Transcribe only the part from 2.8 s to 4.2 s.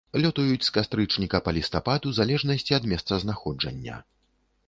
месцазнаходжання.